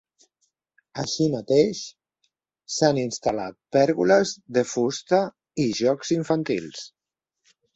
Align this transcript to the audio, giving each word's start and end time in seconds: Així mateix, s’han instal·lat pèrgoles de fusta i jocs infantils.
Així 1.03 1.25
mateix, 1.33 1.81
s’han 2.77 3.01
instal·lat 3.03 3.59
pèrgoles 3.77 4.33
de 4.57 4.65
fusta 4.73 5.21
i 5.67 5.71
jocs 5.83 6.15
infantils. 6.21 6.83